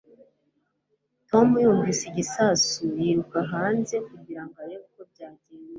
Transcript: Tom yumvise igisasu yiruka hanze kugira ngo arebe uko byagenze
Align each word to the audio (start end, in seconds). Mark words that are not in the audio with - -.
Tom 1.29 1.47
yumvise 1.63 2.03
igisasu 2.07 2.81
yiruka 2.99 3.37
hanze 3.51 3.95
kugira 4.07 4.41
ngo 4.45 4.57
arebe 4.63 4.83
uko 4.89 5.01
byagenze 5.11 5.69